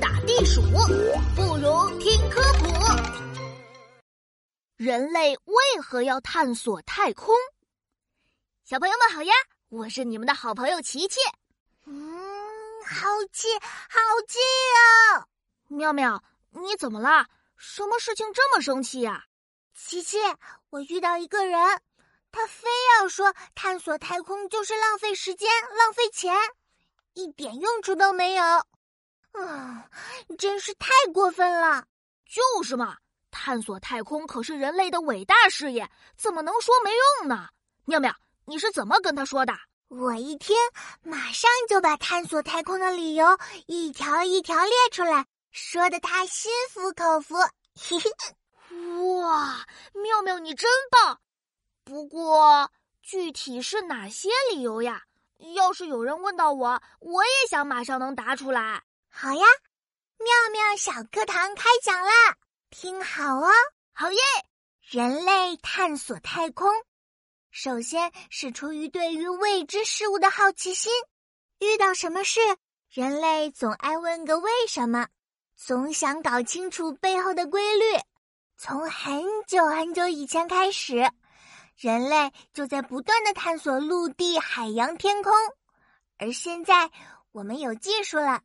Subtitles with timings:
[0.00, 0.60] 打地鼠，
[1.34, 2.68] 不如听科普。
[4.76, 7.34] 人类为何要探索太空？
[8.64, 9.32] 小朋友们好呀，
[9.68, 11.18] 我是你们的好朋友琪琪。
[11.86, 14.38] 嗯，好气，好气
[14.78, 15.26] 啊！
[15.68, 17.26] 妙妙，你怎么了？
[17.56, 19.24] 什么事情这么生气呀？
[19.74, 20.18] 琪琪，
[20.70, 21.82] 我遇到一个人，
[22.32, 22.68] 他非
[22.98, 26.34] 要说探索太空就是浪费时间、浪费钱，
[27.14, 28.44] 一点用处都没有。
[29.32, 29.88] 啊，
[30.38, 31.84] 真是太过分了！
[32.26, 32.96] 就是嘛，
[33.30, 37.48] 探索太空可是人类的伟大事业，怎么能说没用呢？
[37.84, 39.52] 妙妙，你是怎么跟他说的？
[39.88, 40.56] 我一听，
[41.02, 47.36] 马上就把探索太空的理由一条一条列出来，说的他心服口服。
[47.74, 48.10] 嘿嘿，
[49.20, 51.18] 哇，妙妙你真棒！
[51.82, 52.70] 不过
[53.02, 55.02] 具体是哪些理由呀？
[55.54, 58.84] 要是有人问到我，我也想马上能答出来。
[59.12, 59.44] 好呀，
[60.18, 62.36] 妙妙小课堂开讲啦！
[62.70, 63.50] 听好哦，
[63.92, 64.18] 好耶！
[64.80, 66.70] 人类探索太空，
[67.50, 70.90] 首先是出于对于未知事物的好奇心。
[71.58, 72.40] 遇到什么事，
[72.88, 75.08] 人类总爱问个为什么，
[75.54, 77.84] 总想搞清楚背后的规律。
[78.56, 81.10] 从很久很久以前开始，
[81.76, 85.32] 人类就在不断的探索陆地、海洋、天空，
[86.16, 86.90] 而现在
[87.32, 88.42] 我们有技术了。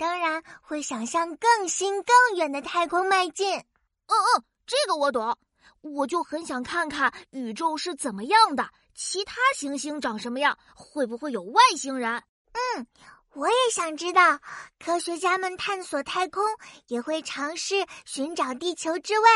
[0.00, 3.54] 当然会想向更新更远的太空迈进。
[3.54, 3.66] 嗯
[4.08, 5.36] 嗯，这个我懂。
[5.82, 12.10] 我就很想看看宇宙是怎么样的，其他行星长什么样，会不会有外星人？
[12.52, 12.86] 嗯，
[13.34, 14.40] 我也想知道。
[14.78, 16.42] 科学家们探索太空，
[16.86, 19.28] 也会尝试寻找地球之外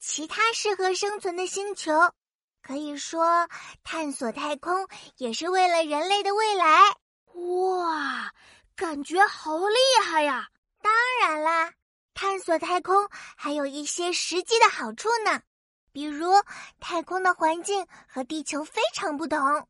[0.00, 1.92] 其他适合生存的星球。
[2.62, 3.46] 可以说，
[3.84, 6.80] 探索太空也是为了人类的未来。
[7.34, 8.32] 哇！
[8.76, 10.48] 感觉好厉害呀！
[10.82, 11.72] 当然啦，
[12.12, 15.40] 探索太空还有一些实际的好处呢，
[15.92, 16.30] 比如
[16.78, 19.66] 太空的环境和地球非常不同，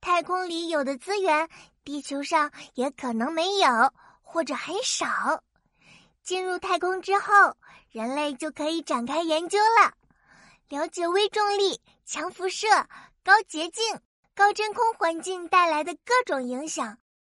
[0.00, 1.46] 太空里有的资源，
[1.84, 3.68] 地球上也可能没有
[4.22, 5.44] 或者很少。
[6.22, 7.54] 进入太空之后，
[7.90, 9.92] 人类就可以展开研究了，
[10.70, 12.66] 了解微重力、强辐射、
[13.22, 14.00] 高洁净、
[14.34, 16.96] 高真空环境带来的各种影响。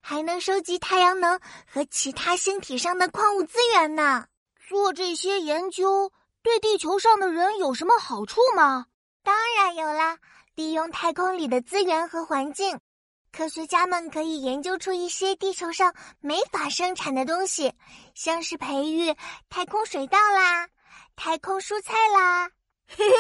[0.10, 1.38] 还能收集太阳能
[1.70, 4.26] 和其他星体上的矿物资源呢。
[4.70, 8.86] 做这些研究对地球上的人有什么好处吗？
[9.22, 10.18] 当然有啦！
[10.56, 12.80] 利用太空里的资源和环境，
[13.34, 17.74] 科学家们可以研究出一些地球上没法生产的东西，
[18.16, 19.14] 像是培育
[19.50, 20.70] 太空水稻啦、
[21.18, 22.50] 太空蔬菜啦。
[22.88, 23.14] 嘿嘿，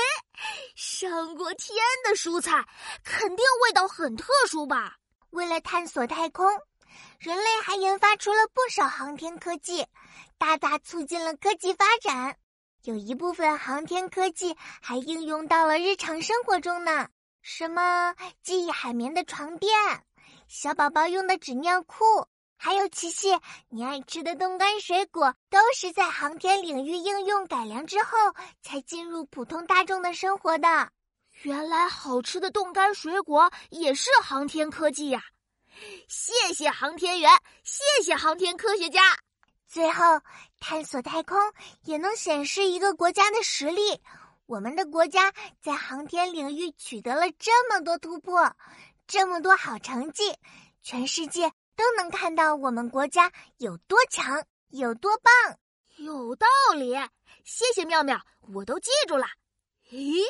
[0.77, 1.75] 上过天
[2.05, 2.65] 的蔬菜
[3.03, 4.95] 肯定味道很特殊吧？
[5.31, 6.47] 为了探索太空。
[7.19, 9.85] 人类还研发出了不少航天科技，
[10.37, 12.37] 大大促进了科技发展。
[12.83, 17.09] 有一部分航天科技还应用到了日常生活中呢，
[17.41, 19.71] 什么记忆海绵的床垫、
[20.47, 22.05] 小宝宝用的纸尿裤，
[22.55, 23.37] 还有琪琪
[23.69, 28.17] 你爱吃的冻干水果，都是在航天领域应用改良之后
[28.61, 30.91] 才进入普通大众的生活的。
[31.43, 35.21] 原来好吃的冻干水果也是航天科技呀！
[36.07, 37.31] 谢谢航天员，
[37.63, 39.17] 谢谢航天科学家。
[39.67, 40.03] 最后，
[40.59, 41.37] 探索太空
[41.83, 44.01] 也能显示一个国家的实力。
[44.45, 48.55] 我们的国家在航天领域取得了这么多突破，
[49.05, 50.33] 这么多好成绩，
[50.81, 55.59] 全世界都能看到我们国家有多强，有多棒。
[55.97, 56.93] 有道理，
[57.43, 58.21] 谢谢妙妙，
[58.53, 59.25] 我都记住了。
[59.91, 60.23] 咦？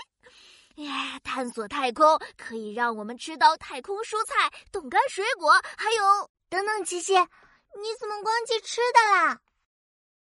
[1.23, 6.85] 探索太空可以让我们吃到太空蔬菜、冻干水果，还有等等。
[6.85, 9.39] 琪琪，你怎么光记吃的啦？